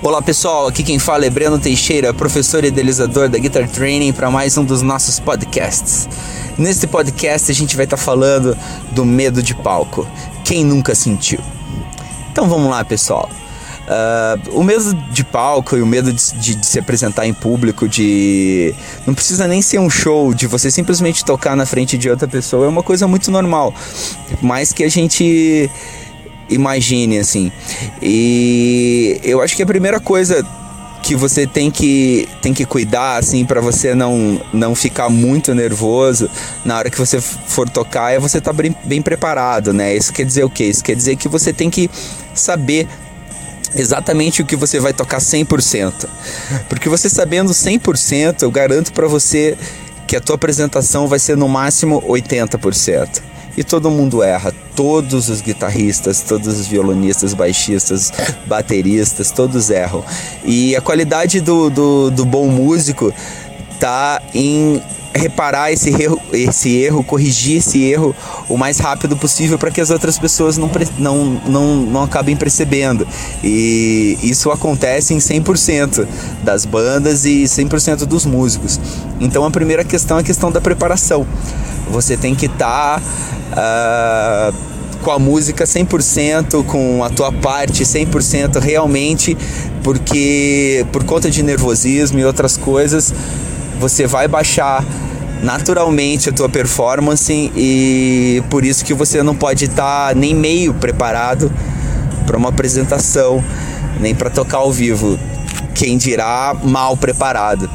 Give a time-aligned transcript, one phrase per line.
[0.00, 4.30] Olá pessoal, aqui quem fala é Breno Teixeira, professor e idealizador da Guitar Training para
[4.30, 6.08] mais um dos nossos podcasts.
[6.56, 8.56] Neste podcast a gente vai estar tá falando
[8.92, 10.06] do medo de palco.
[10.44, 11.40] Quem nunca sentiu?
[12.30, 13.28] Então vamos lá pessoal.
[13.88, 17.88] Uh, o medo de palco e o medo de, de, de, se apresentar em público,
[17.88, 18.72] de.
[19.04, 22.66] Não precisa nem ser um show, de você simplesmente tocar na frente de outra pessoa,
[22.66, 23.74] é uma coisa muito normal.
[24.40, 25.68] Mais que a gente
[26.48, 27.52] imagine, assim.
[28.02, 30.44] E eu acho que a primeira coisa
[31.02, 36.28] que você tem que, tem que cuidar, assim, para você não, não ficar muito nervoso
[36.64, 39.96] na hora que você for tocar é você estar tá bem, bem preparado, né?
[39.96, 40.64] Isso quer dizer o quê?
[40.64, 41.90] Isso quer dizer que você tem que
[42.34, 42.86] saber
[43.74, 46.06] exatamente o que você vai tocar 100%.
[46.68, 49.56] Porque você sabendo 100%, eu garanto para você
[50.06, 53.22] que a tua apresentação vai ser no máximo 80%.
[53.56, 58.12] E todo mundo erra, todos os guitarristas, todos os violonistas, baixistas,
[58.46, 60.04] bateristas, todos erram.
[60.44, 63.12] E a qualidade do, do, do bom músico
[63.80, 64.80] tá em
[65.14, 68.14] reparar esse erro, esse erro, corrigir esse erro
[68.48, 73.06] o mais rápido possível para que as outras pessoas não, não, não, não acabem percebendo.
[73.42, 76.06] E isso acontece em 100%
[76.42, 78.78] das bandas e 100% dos músicos.
[79.20, 81.26] Então a primeira questão é a questão da preparação.
[81.90, 83.00] Você tem que estar.
[83.00, 84.68] Tá, uh,
[85.02, 89.36] com a música 100%, com a tua parte 100% realmente,
[89.82, 93.14] porque por conta de nervosismo e outras coisas,
[93.78, 94.84] você vai baixar
[95.42, 100.74] naturalmente a tua performance e por isso que você não pode estar tá nem meio
[100.74, 101.50] preparado
[102.26, 103.42] para uma apresentação,
[104.00, 105.18] nem para tocar ao vivo.
[105.74, 107.70] Quem dirá mal preparado.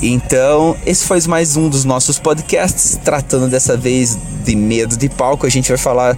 [0.00, 5.44] Então, esse foi mais um dos nossos podcasts, tratando dessa vez de medo de palco.
[5.44, 6.16] A gente vai falar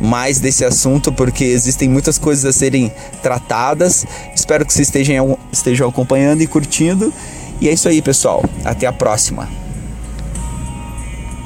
[0.00, 2.90] mais desse assunto porque existem muitas coisas a serem
[3.22, 4.06] tratadas.
[4.34, 7.12] Espero que vocês estejam, estejam acompanhando e curtindo.
[7.60, 8.42] E é isso aí, pessoal.
[8.64, 9.59] Até a próxima.